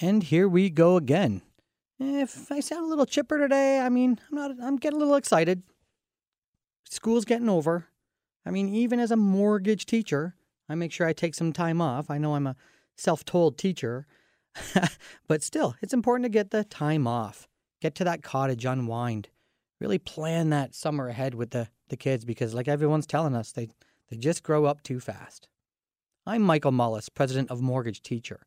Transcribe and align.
And 0.00 0.22
here 0.22 0.48
we 0.48 0.68
go 0.68 0.96
again. 0.96 1.42
If 1.98 2.52
I 2.52 2.60
sound 2.60 2.84
a 2.84 2.88
little 2.88 3.06
chipper 3.06 3.38
today, 3.38 3.80
I 3.80 3.88
mean, 3.88 4.18
I'm 4.28 4.36
not 4.36 4.50
I'm 4.62 4.76
getting 4.76 4.98
a 4.98 5.00
little 5.00 5.14
excited. 5.14 5.62
School's 6.84 7.24
getting 7.24 7.48
over. 7.48 7.86
I 8.44 8.50
mean, 8.50 8.68
even 8.68 9.00
as 9.00 9.10
a 9.10 9.16
mortgage 9.16 9.86
teacher, 9.86 10.36
I 10.68 10.74
make 10.74 10.92
sure 10.92 11.06
I 11.06 11.14
take 11.14 11.34
some 11.34 11.52
time 11.52 11.80
off. 11.80 12.10
I 12.10 12.18
know 12.18 12.34
I'm 12.34 12.46
a 12.46 12.56
self-told 12.96 13.56
teacher, 13.56 14.06
but 15.26 15.42
still, 15.42 15.74
it's 15.80 15.94
important 15.94 16.24
to 16.26 16.30
get 16.30 16.50
the 16.50 16.64
time 16.64 17.06
off. 17.06 17.48
Get 17.80 17.94
to 17.96 18.04
that 18.04 18.22
cottage, 18.22 18.64
unwind. 18.64 19.28
Really 19.80 19.98
plan 19.98 20.50
that 20.50 20.74
summer 20.74 21.08
ahead 21.08 21.34
with 21.34 21.50
the, 21.50 21.68
the 21.88 21.96
kids 21.96 22.24
because 22.24 22.54
like 22.54 22.68
everyone's 22.68 23.06
telling 23.06 23.34
us, 23.34 23.52
they 23.52 23.68
they 24.10 24.16
just 24.16 24.42
grow 24.42 24.66
up 24.66 24.82
too 24.82 25.00
fast. 25.00 25.48
I'm 26.26 26.42
Michael 26.42 26.72
Mullis, 26.72 27.08
president 27.12 27.50
of 27.50 27.62
Mortgage 27.62 28.02
Teacher. 28.02 28.46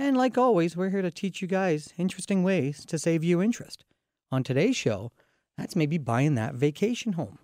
And 0.00 0.16
like 0.16 0.38
always, 0.38 0.78
we're 0.78 0.88
here 0.88 1.02
to 1.02 1.10
teach 1.10 1.42
you 1.42 1.46
guys 1.46 1.92
interesting 1.98 2.42
ways 2.42 2.86
to 2.86 2.98
save 2.98 3.22
you 3.22 3.42
interest. 3.42 3.84
On 4.32 4.42
today's 4.42 4.74
show, 4.74 5.12
that's 5.58 5.76
maybe 5.76 5.98
buying 5.98 6.36
that 6.36 6.54
vacation 6.54 7.12
home. 7.12 7.38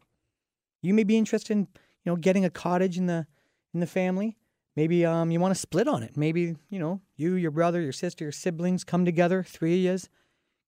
You 0.81 0.95
may 0.95 1.05
be 1.05 1.19
interested 1.19 1.53
in, 1.53 1.69
you 2.03 2.13
know, 2.13 2.17
getting 2.17 2.47
a 2.47 2.51
cottage 2.51 2.97
in 2.97 3.09
the 3.09 3.27
in 3.75 3.81
the 3.81 3.87
family. 3.87 4.39
Maybe 4.75 5.05
um, 5.05 5.31
you 5.31 5.39
want 5.39 5.55
to 5.55 5.61
split 5.61 5.87
on 5.87 6.03
it. 6.03 6.17
Maybe, 6.17 6.57
you 6.71 6.79
know, 6.79 7.03
you, 7.15 7.35
your 7.35 7.51
brother, 7.51 7.83
your 7.83 7.93
sister, 7.93 8.25
your 8.25 8.33
siblings 8.33 8.85
come 8.85 9.05
together, 9.05 9.43
three 9.43 9.87
of 9.87 10.01
you, 10.03 10.09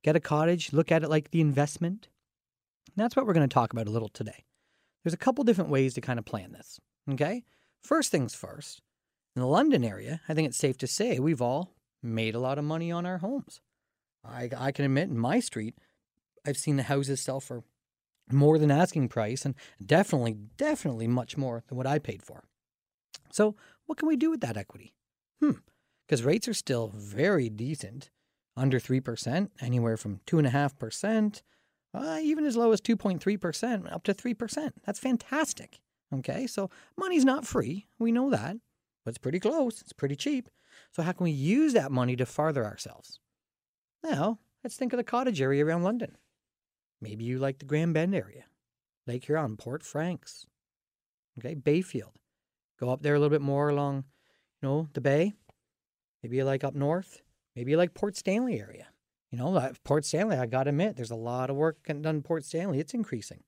get 0.05 0.15
a 0.15 0.21
cottage, 0.21 0.75
look 0.75 0.93
at 0.93 1.03
it 1.03 1.09
like 1.09 1.31
the 1.31 1.41
investment. 1.41 2.09
And 2.89 3.03
that's 3.03 3.17
what 3.17 3.27
we're 3.27 3.33
going 3.33 3.49
to 3.49 3.55
talk 3.55 3.73
about 3.73 3.87
a 3.87 3.91
little 3.91 4.11
today. 4.11 4.45
There's 5.03 5.15
a 5.15 5.17
couple 5.17 5.43
different 5.43 5.71
ways 5.71 5.95
to 5.95 6.03
kind 6.03 6.19
of 6.19 6.27
plan 6.27 6.53
this. 6.53 6.79
Okay? 7.11 7.45
First 7.81 8.11
things 8.11 8.35
first, 8.35 8.83
in 9.35 9.41
the 9.41 9.49
London 9.49 9.85
area, 9.85 10.21
I 10.29 10.35
think 10.35 10.49
it's 10.49 10.59
safe 10.59 10.77
to 10.79 10.87
say 10.87 11.19
we've 11.19 11.41
all 11.41 11.78
made 12.03 12.35
a 12.35 12.41
lot 12.41 12.59
of 12.59 12.65
money 12.65 12.91
on 12.91 13.07
our 13.07 13.19
homes. 13.19 13.61
I, 14.25 14.51
I 14.57 14.73
can 14.73 14.85
admit 14.85 15.09
in 15.09 15.19
my 15.19 15.41
street, 15.41 15.75
I've 16.47 16.57
seen 16.57 16.77
the 16.77 16.85
houses 16.85 17.21
sell 17.21 17.41
for 17.41 17.63
more 18.31 18.59
than 18.59 18.71
asking 18.71 19.09
price 19.09 19.45
and 19.45 19.55
definitely, 19.85 20.37
definitely 20.57 21.09
much 21.09 21.37
more 21.37 21.65
than 21.69 21.77
what 21.77 21.87
I 21.87 21.99
paid 21.99 22.23
for. 22.23 22.45
So, 23.31 23.57
what 23.87 23.99
can 23.99 24.09
we 24.09 24.17
do 24.17 24.31
with 24.31 24.41
that 24.41 24.57
equity? 24.57 24.95
Hmm, 25.41 25.53
because 26.07 26.25
rates 26.25 26.49
are 26.49 26.55
still 26.55 26.89
very 26.95 27.49
decent, 27.49 28.11
under 28.57 28.79
3%, 28.79 29.51
anywhere 29.61 29.97
from 29.97 30.21
2.5%, 30.27 31.43
uh, 31.95 32.19
even 32.21 32.45
as 32.45 32.57
low 32.57 32.73
as 32.73 32.81
2.3%, 32.81 33.93
up 33.93 34.03
to 34.05 34.15
3%. 34.15 34.73
That's 34.85 34.99
fantastic. 34.99 35.81
Okay, 36.13 36.47
so 36.47 36.71
money's 36.97 37.25
not 37.25 37.47
free. 37.47 37.87
We 37.99 38.13
know 38.13 38.31
that, 38.31 38.57
but 39.09 39.13
it's 39.13 39.19
pretty 39.19 39.41
close. 39.41 39.81
It's 39.81 39.95
pretty 39.95 40.17
cheap. 40.17 40.51
So, 40.93 41.03
how 41.03 41.13
can 41.13 41.25
we 41.25 41.31
use 41.31 41.73
that 41.73 41.91
money 41.91 42.15
to 42.17 42.27
farther 42.27 42.63
ourselves? 42.67 43.21
Now, 44.05 44.39
let's 44.63 44.77
think 44.77 44.93
of 44.93 44.99
the 44.99 45.03
cottage 45.03 45.41
area 45.41 45.65
around 45.65 45.83
London. 45.83 46.19
Maybe 47.01 47.25
you 47.25 47.39
like 47.39 47.59
the 47.59 47.65
Grand 47.65 47.95
Bend 47.95 48.15
area, 48.15 48.45
Lake 49.07 49.25
Huron, 49.25 49.57
Port 49.57 49.83
Franks, 49.83 50.45
okay, 51.39 51.55
Bayfield. 51.55 52.19
Go 52.79 52.91
up 52.91 53.01
there 53.01 53.15
a 53.15 53.19
little 53.19 53.31
bit 53.31 53.41
more 53.41 53.71
along, 53.71 54.05
you 54.61 54.69
know, 54.69 54.89
the 54.93 55.01
bay. 55.01 55.33
Maybe 56.23 56.37
you 56.37 56.45
like 56.45 56.63
up 56.63 56.75
north. 56.75 57.23
Maybe 57.57 57.71
you 57.71 57.79
like 57.79 57.95
Port 57.95 58.15
Stanley 58.15 58.61
area. 58.61 58.89
You 59.31 59.39
know, 59.39 59.73
Port 59.85 60.05
Stanley, 60.05 60.37
I 60.37 60.45
got 60.45 60.65
to 60.65 60.69
admit, 60.69 60.97
there's 60.97 61.11
a 61.11 61.17
lot 61.17 61.49
of 61.49 61.57
work 61.57 61.79
done 61.87 62.05
in 62.05 62.23
Port 62.23 62.45
Stanley. 62.45 62.79
It's 62.79 62.93
increasing. 62.93 63.43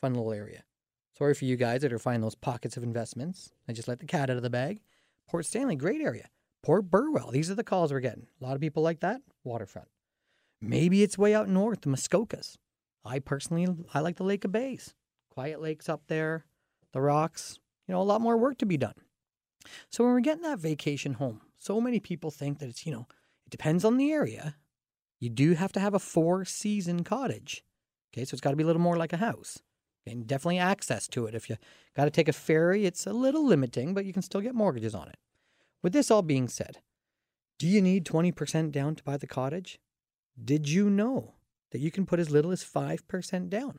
Fun 0.00 0.14
little 0.14 0.32
area. 0.32 0.64
Sorry 1.12 1.34
for 1.34 1.44
you 1.44 1.56
guys 1.56 1.82
that 1.82 1.92
are 1.92 1.98
finding 1.98 2.22
those 2.22 2.34
pockets 2.34 2.78
of 2.78 2.82
investments. 2.82 3.52
I 3.68 3.74
just 3.74 3.86
let 3.86 3.98
the 3.98 4.06
cat 4.06 4.30
out 4.30 4.38
of 4.38 4.42
the 4.42 4.48
bag. 4.48 4.80
Port 5.28 5.46
Stanley, 5.46 5.76
great 5.76 6.00
area. 6.00 6.28
Port 6.62 6.90
Burwell, 6.90 7.30
these 7.30 7.50
are 7.50 7.54
the 7.54 7.64
calls 7.64 7.92
we're 7.92 8.00
getting. 8.00 8.26
A 8.40 8.44
lot 8.44 8.54
of 8.54 8.60
people 8.60 8.82
like 8.82 9.00
that. 9.00 9.20
Waterfront. 9.42 9.88
Maybe 10.60 11.02
it's 11.02 11.18
way 11.18 11.34
out 11.34 11.48
north, 11.48 11.82
the 11.82 11.90
Muskokas. 11.90 12.56
I 13.04 13.18
personally, 13.18 13.66
I 13.92 14.00
like 14.00 14.16
the 14.16 14.24
Lake 14.24 14.44
of 14.44 14.52
Bays. 14.52 14.94
Quiet 15.30 15.60
lakes 15.60 15.88
up 15.88 16.02
there, 16.06 16.46
the 16.92 17.00
rocks, 17.00 17.58
you 17.86 17.92
know, 17.92 18.00
a 18.00 18.02
lot 18.02 18.20
more 18.20 18.36
work 18.36 18.56
to 18.58 18.66
be 18.66 18.78
done. 18.78 18.94
So 19.90 20.04
when 20.04 20.12
we're 20.12 20.20
getting 20.20 20.42
that 20.42 20.58
vacation 20.58 21.14
home, 21.14 21.42
so 21.56 21.80
many 21.80 22.00
people 22.00 22.30
think 22.30 22.58
that 22.58 22.68
it's, 22.68 22.86
you 22.86 22.92
know, 22.92 23.06
it 23.46 23.50
depends 23.50 23.84
on 23.84 23.96
the 23.96 24.12
area. 24.12 24.56
You 25.20 25.30
do 25.30 25.54
have 25.54 25.72
to 25.72 25.80
have 25.80 25.94
a 25.94 25.98
four 25.98 26.44
season 26.44 27.04
cottage. 27.04 27.64
Okay, 28.12 28.24
so 28.24 28.34
it's 28.34 28.40
got 28.40 28.50
to 28.50 28.56
be 28.56 28.62
a 28.62 28.66
little 28.66 28.80
more 28.80 28.96
like 28.96 29.12
a 29.12 29.18
house. 29.18 29.58
And 30.06 30.26
definitely 30.26 30.58
access 30.58 31.08
to 31.08 31.26
it. 31.26 31.34
If 31.34 31.48
you 31.48 31.56
got 31.96 32.04
to 32.04 32.10
take 32.10 32.28
a 32.28 32.32
ferry, 32.32 32.84
it's 32.84 33.06
a 33.06 33.12
little 33.12 33.46
limiting, 33.46 33.94
but 33.94 34.04
you 34.04 34.12
can 34.12 34.22
still 34.22 34.42
get 34.42 34.54
mortgages 34.54 34.94
on 34.94 35.08
it. 35.08 35.16
With 35.82 35.92
this 35.92 36.10
all 36.10 36.22
being 36.22 36.48
said, 36.48 36.80
do 37.58 37.66
you 37.66 37.80
need 37.80 38.04
20% 38.04 38.70
down 38.72 38.96
to 38.96 39.04
buy 39.04 39.16
the 39.16 39.26
cottage? 39.26 39.78
Did 40.42 40.68
you 40.68 40.90
know 40.90 41.34
that 41.70 41.80
you 41.80 41.90
can 41.90 42.04
put 42.04 42.20
as 42.20 42.30
little 42.30 42.50
as 42.50 42.64
5% 42.64 43.48
down 43.48 43.78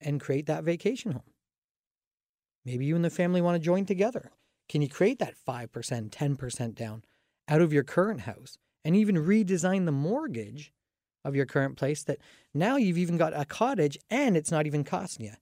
and 0.00 0.20
create 0.20 0.46
that 0.46 0.64
vacation 0.64 1.12
home? 1.12 1.22
Maybe 2.64 2.84
you 2.84 2.96
and 2.96 3.04
the 3.04 3.10
family 3.10 3.40
want 3.40 3.54
to 3.54 3.64
join 3.64 3.86
together. 3.86 4.32
Can 4.68 4.82
you 4.82 4.88
create 4.88 5.18
that 5.20 5.34
5%, 5.36 5.70
10% 6.10 6.74
down 6.74 7.04
out 7.48 7.60
of 7.60 7.72
your 7.72 7.82
current 7.82 8.22
house 8.22 8.58
and 8.84 8.94
even 8.94 9.16
redesign 9.16 9.84
the 9.84 9.92
mortgage 9.92 10.72
of 11.24 11.36
your 11.36 11.46
current 11.46 11.76
place 11.76 12.02
that 12.04 12.18
now 12.54 12.76
you've 12.76 12.98
even 12.98 13.16
got 13.16 13.38
a 13.38 13.44
cottage 13.44 13.98
and 14.10 14.36
it's 14.36 14.50
not 14.50 14.66
even 14.66 14.84
costing 14.84 15.26
you 15.26 15.32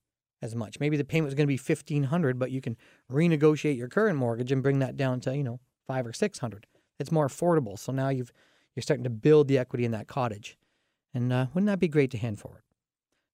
as 0.43 0.55
much. 0.55 0.81
Maybe 0.81 0.97
the 0.97 1.05
payment 1.05 1.27
was 1.27 1.35
going 1.35 1.47
to 1.47 1.49
be 1.49 1.59
1500 1.59 2.39
but 2.39 2.51
you 2.51 2.61
can 2.61 2.77
renegotiate 3.11 3.77
your 3.77 3.89
current 3.89 4.19
mortgage 4.19 4.53
and 4.53 4.63
bring 4.63 4.79
that 4.81 4.97
down 4.97 5.21
to, 5.21 5.37
you 5.37 5.45
know, 5.45 5.61
5 5.87 6.07
or 6.07 6.13
600. 6.13 6.67
It's 6.99 7.13
more 7.13 7.29
affordable. 7.29 7.79
So 7.79 7.93
now 7.93 8.09
you've 8.09 8.33
you're 8.75 8.83
starting 8.83 9.05
to 9.05 9.11
build 9.11 9.49
the 9.49 9.59
equity 9.59 9.85
in 9.85 9.91
that 9.91 10.07
cottage. 10.07 10.57
And 11.13 11.33
uh, 11.33 11.47
wouldn't 11.53 11.67
that 11.67 11.81
be 11.81 11.89
great 11.89 12.13
to 12.13 12.19
hand 12.19 12.39
forward? 12.39 12.63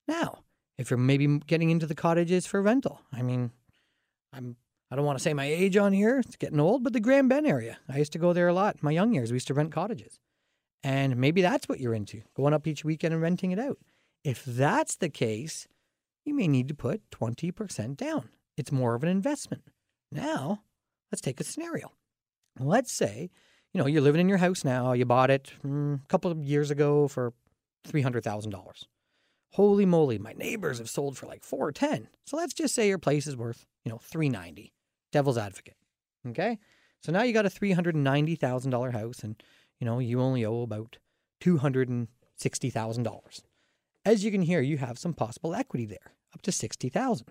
Now, 0.08 0.44
if 0.78 0.90
you're 0.90 0.98
maybe 0.98 1.38
getting 1.46 1.70
into 1.70 1.86
the 1.86 1.94
cottages 1.94 2.46
for 2.46 2.62
rental, 2.62 3.00
I 3.12 3.22
mean, 3.22 3.50
I'm 4.32 4.56
I 4.90 4.96
don't 4.96 5.06
want 5.06 5.18
to 5.18 5.22
say 5.22 5.34
my 5.34 5.46
age 5.46 5.76
on 5.76 5.92
here, 5.92 6.20
it's 6.20 6.36
getting 6.36 6.60
old, 6.60 6.84
but 6.84 6.92
the 6.92 7.00
Grand 7.00 7.28
Bend 7.28 7.46
area. 7.46 7.78
I 7.88 7.98
used 7.98 8.12
to 8.12 8.18
go 8.18 8.32
there 8.32 8.48
a 8.48 8.52
lot. 8.52 8.76
In 8.76 8.80
my 8.82 8.92
young 8.92 9.12
years, 9.12 9.32
we 9.32 9.36
used 9.36 9.48
to 9.48 9.54
rent 9.54 9.72
cottages. 9.72 10.20
And 10.84 11.16
maybe 11.16 11.40
that's 11.40 11.66
what 11.66 11.80
you're 11.80 11.94
into, 11.94 12.20
going 12.36 12.52
up 12.52 12.66
each 12.66 12.84
weekend 12.84 13.14
and 13.14 13.22
renting 13.22 13.52
it 13.52 13.58
out. 13.58 13.78
If 14.22 14.44
that's 14.44 14.96
the 14.96 15.08
case, 15.08 15.66
you 16.26 16.34
may 16.34 16.46
need 16.46 16.68
to 16.68 16.74
put 16.74 17.10
20% 17.10 17.96
down. 17.96 18.28
It's 18.58 18.70
more 18.70 18.94
of 18.94 19.02
an 19.02 19.08
investment. 19.08 19.62
Now, 20.12 20.62
let's 21.10 21.22
take 21.22 21.40
a 21.40 21.44
scenario. 21.44 21.90
Let's 22.60 22.92
say, 22.92 23.30
you 23.72 23.80
know, 23.80 23.86
you're 23.86 24.02
living 24.02 24.20
in 24.20 24.28
your 24.28 24.38
house 24.38 24.62
now, 24.62 24.92
you 24.92 25.06
bought 25.06 25.30
it 25.30 25.52
mm, 25.64 26.04
a 26.04 26.06
couple 26.08 26.30
of 26.30 26.44
years 26.44 26.70
ago 26.70 27.08
for 27.08 27.32
$300,000. 27.88 28.84
Holy 29.52 29.86
moly, 29.86 30.18
my 30.18 30.32
neighbors 30.34 30.78
have 30.78 30.90
sold 30.90 31.16
for 31.16 31.26
like 31.26 31.42
410. 31.42 32.08
So 32.26 32.36
let's 32.36 32.54
just 32.54 32.74
say 32.74 32.88
your 32.88 32.98
place 32.98 33.26
is 33.26 33.36
worth, 33.36 33.66
you 33.84 33.90
know, 33.90 33.98
390. 33.98 34.72
Devil's 35.12 35.38
advocate. 35.38 35.76
Okay? 36.28 36.58
So 37.00 37.12
now 37.12 37.22
you 37.22 37.32
got 37.32 37.46
a 37.46 37.50
$390,000 37.50 38.92
house 38.92 39.22
and 39.22 39.42
you 39.78 39.84
know, 39.84 39.98
you 39.98 40.20
only 40.20 40.44
owe 40.44 40.62
about 40.62 40.98
$260,000. 41.42 43.42
As 44.04 44.24
you 44.24 44.30
can 44.30 44.42
hear, 44.42 44.60
you 44.60 44.78
have 44.78 44.98
some 44.98 45.14
possible 45.14 45.54
equity 45.54 45.86
there, 45.86 46.12
up 46.34 46.42
to 46.42 46.52
60,000. 46.52 47.26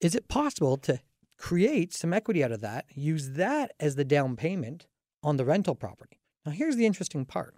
Is 0.00 0.14
it 0.14 0.28
possible 0.28 0.76
to 0.78 1.00
create 1.38 1.92
some 1.92 2.12
equity 2.12 2.44
out 2.44 2.52
of 2.52 2.60
that, 2.60 2.86
use 2.94 3.30
that 3.30 3.72
as 3.80 3.94
the 3.94 4.04
down 4.04 4.36
payment 4.36 4.86
on 5.22 5.36
the 5.36 5.44
rental 5.44 5.74
property? 5.74 6.20
Now, 6.44 6.52
here's 6.52 6.76
the 6.76 6.86
interesting 6.86 7.24
part. 7.24 7.54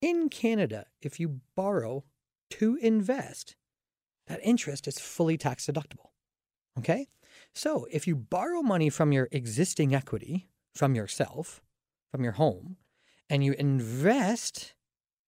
In 0.00 0.28
Canada, 0.28 0.86
if 1.00 1.20
you 1.20 1.40
borrow 1.54 2.04
to 2.50 2.78
invest, 2.82 3.56
that 4.26 4.40
interest 4.42 4.88
is 4.88 4.98
fully 4.98 5.36
tax 5.36 5.66
deductible. 5.66 6.10
Okay? 6.78 7.08
So 7.54 7.86
if 7.90 8.06
you 8.06 8.16
borrow 8.16 8.62
money 8.62 8.90
from 8.90 9.12
your 9.12 9.28
existing 9.32 9.94
equity, 9.94 10.48
from 10.74 10.94
yourself, 10.94 11.62
from 12.10 12.22
your 12.22 12.32
home, 12.32 12.76
and 13.30 13.44
you 13.44 13.54
invest 13.58 14.74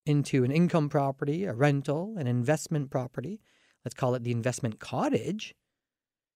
into 0.05 0.43
an 0.43 0.51
income 0.51 0.89
property, 0.89 1.45
a 1.45 1.53
rental, 1.53 2.17
an 2.19 2.27
investment 2.27 2.91
property, 2.91 3.41
let's 3.85 3.95
call 3.95 4.17
it 4.17 4.25
the 4.25 4.33
investment 4.33 4.81
cottage, 4.81 5.55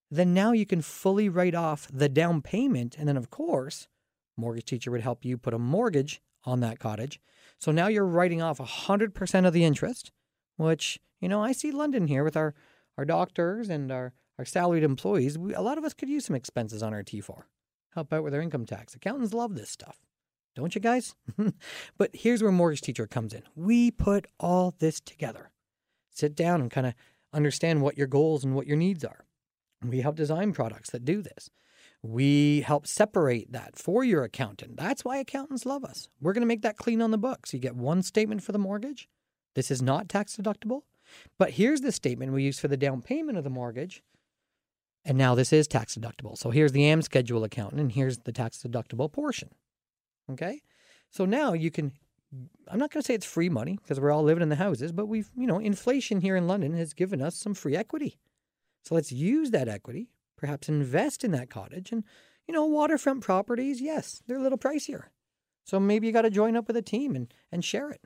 then 0.08 0.32
now 0.32 0.52
you 0.52 0.64
can 0.64 0.80
fully 0.80 1.28
write 1.28 1.56
off 1.56 1.88
the 1.92 2.08
down 2.08 2.40
payment. 2.40 2.94
And 2.96 3.08
then, 3.08 3.16
of 3.16 3.28
course, 3.28 3.88
mortgage 4.36 4.66
teacher 4.66 4.92
would 4.92 5.00
help 5.00 5.24
you 5.24 5.36
put 5.36 5.52
a 5.52 5.58
mortgage 5.58 6.22
on 6.44 6.60
that 6.60 6.78
cottage. 6.78 7.20
So 7.58 7.72
now 7.72 7.88
you're 7.88 8.06
writing 8.06 8.40
off 8.40 8.58
100% 8.58 9.46
of 9.46 9.52
the 9.52 9.64
interest, 9.64 10.12
which, 10.56 11.00
you 11.20 11.28
know, 11.28 11.42
I 11.42 11.50
see 11.50 11.72
London 11.72 12.06
here 12.06 12.22
with 12.22 12.36
our, 12.36 12.54
our 12.96 13.04
doctors 13.04 13.68
and 13.68 13.90
our, 13.90 14.12
our 14.38 14.44
salaried 14.44 14.84
employees. 14.84 15.36
We, 15.36 15.54
a 15.54 15.60
lot 15.60 15.78
of 15.78 15.84
us 15.84 15.94
could 15.94 16.08
use 16.08 16.26
some 16.26 16.36
expenses 16.36 16.84
on 16.84 16.94
our 16.94 17.02
T4. 17.02 17.42
Help 17.94 18.12
out 18.12 18.22
with 18.22 18.34
our 18.34 18.42
income 18.42 18.66
tax. 18.66 18.94
Accountants 18.94 19.34
love 19.34 19.56
this 19.56 19.70
stuff. 19.70 19.98
Don't 20.56 20.74
you 20.74 20.80
guys? 20.80 21.14
but 21.98 22.10
here's 22.14 22.42
where 22.42 22.50
Mortgage 22.50 22.80
Teacher 22.80 23.06
comes 23.06 23.32
in. 23.34 23.42
We 23.54 23.90
put 23.90 24.26
all 24.40 24.74
this 24.78 25.00
together. 25.00 25.50
Sit 26.10 26.34
down 26.34 26.62
and 26.62 26.70
kind 26.70 26.86
of 26.86 26.94
understand 27.32 27.82
what 27.82 27.98
your 27.98 28.06
goals 28.06 28.42
and 28.42 28.54
what 28.54 28.66
your 28.66 28.78
needs 28.78 29.04
are. 29.04 29.26
We 29.84 30.00
help 30.00 30.16
design 30.16 30.52
products 30.52 30.90
that 30.90 31.04
do 31.04 31.20
this. 31.20 31.50
We 32.02 32.62
help 32.62 32.86
separate 32.86 33.52
that 33.52 33.76
for 33.76 34.02
your 34.02 34.24
accountant. 34.24 34.78
That's 34.78 35.04
why 35.04 35.18
accountants 35.18 35.66
love 35.66 35.84
us. 35.84 36.08
We're 36.20 36.32
going 36.32 36.42
to 36.42 36.46
make 36.46 36.62
that 36.62 36.78
clean 36.78 37.02
on 37.02 37.10
the 37.10 37.18
books. 37.18 37.52
You 37.52 37.60
get 37.60 37.76
one 37.76 38.02
statement 38.02 38.42
for 38.42 38.52
the 38.52 38.58
mortgage. 38.58 39.08
This 39.54 39.70
is 39.70 39.82
not 39.82 40.08
tax 40.08 40.36
deductible. 40.36 40.82
But 41.38 41.50
here's 41.50 41.82
the 41.82 41.92
statement 41.92 42.32
we 42.32 42.42
use 42.42 42.58
for 42.58 42.68
the 42.68 42.76
down 42.76 43.02
payment 43.02 43.36
of 43.36 43.44
the 43.44 43.50
mortgage. 43.50 44.02
And 45.04 45.18
now 45.18 45.34
this 45.34 45.52
is 45.52 45.68
tax 45.68 45.96
deductible. 45.96 46.36
So 46.36 46.50
here's 46.50 46.72
the 46.72 46.84
AM 46.86 47.02
schedule 47.02 47.44
accountant, 47.44 47.80
and 47.80 47.92
here's 47.92 48.18
the 48.18 48.32
tax 48.32 48.62
deductible 48.62 49.12
portion. 49.12 49.50
Okay? 50.30 50.62
So 51.10 51.24
now 51.24 51.52
you 51.52 51.70
can, 51.70 51.92
I'm 52.68 52.78
not 52.78 52.90
going 52.90 53.02
to 53.02 53.06
say 53.06 53.14
it's 53.14 53.26
free 53.26 53.48
money 53.48 53.78
because 53.82 54.00
we're 54.00 54.12
all 54.12 54.22
living 54.22 54.42
in 54.42 54.48
the 54.48 54.56
houses, 54.56 54.92
but 54.92 55.06
we've, 55.06 55.30
you 55.36 55.46
know, 55.46 55.58
inflation 55.58 56.20
here 56.20 56.36
in 56.36 56.46
London 56.46 56.74
has 56.74 56.92
given 56.92 57.22
us 57.22 57.36
some 57.36 57.54
free 57.54 57.76
equity. 57.76 58.18
So 58.84 58.94
let's 58.94 59.12
use 59.12 59.50
that 59.50 59.68
equity, 59.68 60.10
perhaps 60.36 60.68
invest 60.68 61.24
in 61.24 61.32
that 61.32 61.50
cottage. 61.50 61.92
And, 61.92 62.04
you 62.46 62.54
know, 62.54 62.66
waterfront 62.66 63.22
properties, 63.22 63.80
yes, 63.80 64.22
they're 64.26 64.38
a 64.38 64.42
little 64.42 64.58
pricier. 64.58 65.04
So 65.64 65.80
maybe 65.80 66.06
you 66.06 66.12
got 66.12 66.22
to 66.22 66.30
join 66.30 66.56
up 66.56 66.68
with 66.68 66.76
a 66.76 66.82
team 66.82 67.16
and, 67.16 67.32
and 67.50 67.64
share 67.64 67.90
it. 67.90 68.02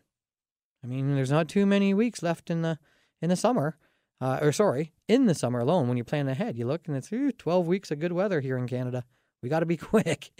I 0.83 0.87
mean, 0.87 1.15
there's 1.15 1.31
not 1.31 1.49
too 1.49 1.67
many 1.67 1.93
weeks 1.93 2.23
left 2.23 2.51
in 2.51 2.63
the 2.63 2.79
in 3.21 3.29
the 3.29 3.37
summer 3.37 3.77
uh, 4.21 4.39
or 4.43 4.53
sorry, 4.53 4.93
in 5.09 5.27
the 5.27 5.35
summer 5.35 5.61
alone, 5.61 5.89
when 5.89 5.97
you 5.97 6.05
plan 6.05 6.29
ahead, 6.29 6.57
you 6.57 6.67
look 6.67 6.87
and 6.87 6.97
it's 6.97 7.13
ooh, 7.13 7.33
12 7.33 7.67
weeks 7.67 7.91
of 7.91 7.99
good 7.99 8.13
weather 8.13 8.41
here 8.41 8.59
in 8.59 8.69
Canada. 8.69 9.05
We 9.43 9.49
got 9.49 9.61
to 9.61 9.67
be 9.67 9.77
quick. 9.79 10.31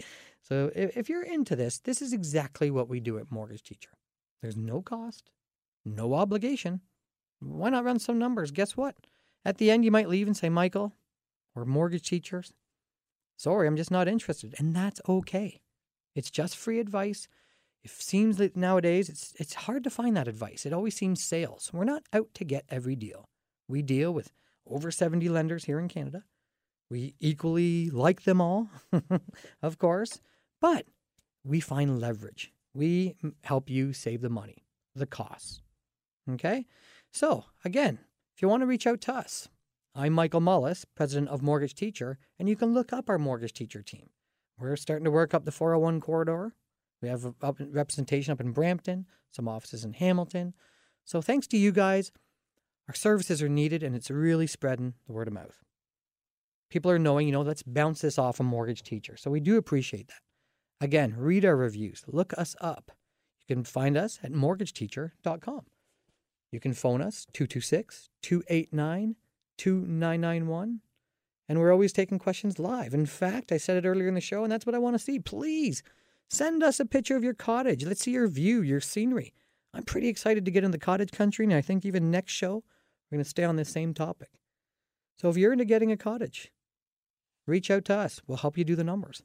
So 0.41 0.71
if, 0.75 0.97
if 0.97 1.09
you're 1.09 1.23
into 1.23 1.55
this, 1.55 1.79
this 1.79 2.01
is 2.01 2.13
exactly 2.13 2.71
what 2.71 2.89
we 2.89 2.99
do 2.99 3.17
at 3.17 3.31
Mortgage 3.31 3.63
Teacher. 3.63 3.91
There's 4.41 4.57
no 4.57 4.81
cost, 4.81 5.31
no 5.85 6.13
obligation. 6.13 6.81
Why 7.39 7.69
not 7.69 7.85
run 7.85 7.99
some 7.99 8.19
numbers? 8.19 8.51
Guess 8.51 8.75
what? 8.75 8.95
At 9.45 9.57
the 9.57 9.71
end, 9.71 9.85
you 9.85 9.91
might 9.91 10.09
leave 10.09 10.27
and 10.27 10.37
say, 10.37 10.49
Michael, 10.49 10.93
or 11.55 11.65
mortgage 11.65 12.07
teachers, 12.07 12.53
sorry, 13.37 13.67
I'm 13.67 13.75
just 13.75 13.91
not 13.91 14.07
interested. 14.07 14.55
And 14.57 14.75
that's 14.75 15.01
okay. 15.07 15.61
It's 16.15 16.29
just 16.31 16.55
free 16.55 16.79
advice. 16.79 17.27
It 17.83 17.91
seems 17.91 18.37
that 18.37 18.55
nowadays 18.55 19.09
it's 19.09 19.33
it's 19.39 19.55
hard 19.55 19.83
to 19.85 19.89
find 19.89 20.15
that 20.15 20.27
advice. 20.27 20.65
It 20.65 20.73
always 20.73 20.95
seems 20.95 21.23
sales. 21.23 21.71
We're 21.73 21.83
not 21.83 22.03
out 22.13 22.33
to 22.35 22.43
get 22.43 22.65
every 22.69 22.95
deal. 22.95 23.25
We 23.67 23.81
deal 23.81 24.13
with 24.13 24.31
over 24.67 24.91
70 24.91 25.27
lenders 25.29 25.65
here 25.65 25.79
in 25.79 25.87
Canada. 25.87 26.23
We 26.91 27.15
equally 27.21 27.89
like 27.89 28.23
them 28.23 28.41
all, 28.41 28.69
of 29.61 29.77
course, 29.77 30.19
but 30.59 30.87
we 31.41 31.61
find 31.61 32.01
leverage. 32.01 32.51
We 32.73 33.15
help 33.45 33.69
you 33.69 33.93
save 33.93 34.19
the 34.19 34.29
money, 34.29 34.65
the 34.93 35.05
costs. 35.05 35.61
Okay? 36.29 36.65
So, 37.09 37.45
again, 37.63 37.99
if 38.35 38.41
you 38.41 38.49
want 38.49 38.63
to 38.63 38.67
reach 38.67 38.85
out 38.85 38.99
to 39.01 39.13
us, 39.13 39.47
I'm 39.95 40.11
Michael 40.11 40.41
Mullis, 40.41 40.83
president 40.93 41.29
of 41.29 41.41
Mortgage 41.41 41.75
Teacher, 41.75 42.17
and 42.37 42.49
you 42.49 42.57
can 42.57 42.73
look 42.73 42.91
up 42.91 43.07
our 43.07 43.17
Mortgage 43.17 43.53
Teacher 43.53 43.81
team. 43.81 44.09
We're 44.59 44.75
starting 44.75 45.05
to 45.05 45.11
work 45.11 45.33
up 45.33 45.45
the 45.45 45.51
401 45.53 46.01
corridor. 46.01 46.55
We 47.01 47.07
have 47.07 47.35
representation 47.41 48.33
up 48.33 48.41
in 48.41 48.51
Brampton, 48.51 49.05
some 49.31 49.47
offices 49.47 49.85
in 49.85 49.93
Hamilton. 49.93 50.55
So, 51.05 51.21
thanks 51.21 51.47
to 51.47 51.57
you 51.57 51.71
guys, 51.71 52.11
our 52.89 52.95
services 52.95 53.41
are 53.41 53.47
needed 53.47 53.81
and 53.81 53.95
it's 53.95 54.11
really 54.11 54.45
spreading 54.45 54.95
the 55.07 55.13
word 55.13 55.29
of 55.29 55.33
mouth. 55.33 55.63
People 56.71 56.89
are 56.89 56.97
knowing, 56.97 57.27
you 57.27 57.33
know, 57.33 57.41
let's 57.41 57.63
bounce 57.63 58.01
this 58.01 58.17
off 58.17 58.39
a 58.39 58.43
mortgage 58.43 58.81
teacher. 58.81 59.17
So 59.17 59.29
we 59.29 59.41
do 59.41 59.57
appreciate 59.57 60.07
that. 60.07 60.21
Again, 60.83 61.13
read 61.17 61.45
our 61.45 61.55
reviews, 61.55 62.03
look 62.07 62.33
us 62.37 62.55
up. 62.59 62.91
You 63.47 63.55
can 63.55 63.63
find 63.65 63.97
us 63.97 64.19
at 64.23 64.31
mortgageteacher.com. 64.31 65.65
You 66.51 66.59
can 66.59 66.73
phone 66.73 67.01
us 67.01 67.27
226 67.33 68.09
289 68.23 69.15
2991. 69.57 70.79
And 71.49 71.59
we're 71.59 71.71
always 71.71 71.91
taking 71.91 72.17
questions 72.17 72.57
live. 72.57 72.93
In 72.93 73.05
fact, 73.05 73.51
I 73.51 73.57
said 73.57 73.77
it 73.83 73.87
earlier 73.87 74.07
in 74.07 74.13
the 74.13 74.21
show, 74.21 74.43
and 74.43 74.51
that's 74.51 74.65
what 74.65 74.73
I 74.73 74.79
want 74.79 74.95
to 74.95 75.03
see. 75.03 75.19
Please 75.19 75.83
send 76.29 76.63
us 76.63 76.79
a 76.79 76.85
picture 76.85 77.17
of 77.17 77.23
your 77.23 77.33
cottage. 77.33 77.83
Let's 77.83 78.01
see 78.01 78.11
your 78.11 78.29
view, 78.29 78.61
your 78.61 78.79
scenery. 78.79 79.33
I'm 79.73 79.83
pretty 79.83 80.07
excited 80.07 80.45
to 80.45 80.51
get 80.51 80.63
in 80.63 80.71
the 80.71 80.77
cottage 80.77 81.11
country, 81.11 81.45
and 81.45 81.53
I 81.53 81.61
think 81.61 81.85
even 81.85 82.09
next 82.09 82.31
show, 82.31 82.63
we're 83.11 83.17
going 83.17 83.23
to 83.23 83.29
stay 83.29 83.43
on 83.43 83.57
this 83.57 83.69
same 83.69 83.93
topic. 83.93 84.29
So 85.17 85.29
if 85.29 85.35
you're 85.35 85.51
into 85.51 85.65
getting 85.65 85.91
a 85.91 85.97
cottage, 85.97 86.51
reach 87.51 87.69
out 87.69 87.85
to 87.85 87.95
us. 87.95 88.21
We'll 88.25 88.37
help 88.37 88.57
you 88.57 88.63
do 88.63 88.75
the 88.75 88.83
numbers. 88.83 89.21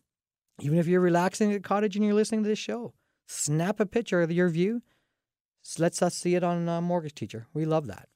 Even 0.60 0.78
if 0.78 0.86
you're 0.86 1.00
relaxing 1.00 1.52
at 1.52 1.62
cottage 1.62 1.96
and 1.96 2.04
you're 2.04 2.14
listening 2.14 2.42
to 2.42 2.48
this 2.48 2.58
show, 2.58 2.92
snap 3.26 3.80
a 3.80 3.86
picture 3.86 4.22
of 4.22 4.32
your 4.32 4.48
view. 4.48 4.82
Lets 5.78 6.00
us 6.00 6.14
see 6.14 6.36
it 6.36 6.44
on 6.44 6.68
uh, 6.68 6.80
Mortgage 6.80 7.14
Teacher. 7.14 7.48
We 7.52 7.64
love 7.64 7.86
that. 7.88 8.08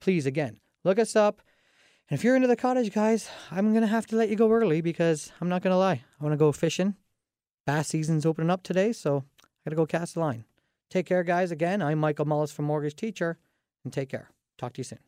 Please, 0.00 0.24
again, 0.24 0.60
look 0.84 0.98
us 0.98 1.16
up. 1.16 1.42
And 2.08 2.16
if 2.16 2.22
you're 2.22 2.36
into 2.36 2.46
the 2.46 2.54
cottage, 2.54 2.94
guys, 2.94 3.28
I'm 3.50 3.70
going 3.72 3.80
to 3.80 3.88
have 3.88 4.06
to 4.08 4.16
let 4.16 4.28
you 4.28 4.36
go 4.36 4.50
early 4.50 4.80
because 4.80 5.32
I'm 5.40 5.48
not 5.48 5.62
going 5.62 5.72
to 5.72 5.78
lie. 5.78 6.04
I 6.20 6.24
want 6.24 6.32
to 6.32 6.36
go 6.36 6.52
fishing. 6.52 6.94
Bass 7.66 7.88
season's 7.88 8.24
opening 8.24 8.50
up 8.50 8.62
today, 8.62 8.92
so 8.92 9.24
I 9.42 9.46
got 9.64 9.70
to 9.70 9.76
go 9.76 9.86
cast 9.86 10.14
a 10.14 10.20
line. 10.20 10.44
Take 10.88 11.06
care, 11.06 11.24
guys. 11.24 11.50
Again, 11.50 11.82
I'm 11.82 11.98
Michael 11.98 12.26
Mullis 12.26 12.52
from 12.52 12.66
Mortgage 12.66 12.94
Teacher, 12.94 13.38
and 13.82 13.92
take 13.92 14.08
care. 14.08 14.30
Talk 14.56 14.74
to 14.74 14.78
you 14.78 14.84
soon. 14.84 15.00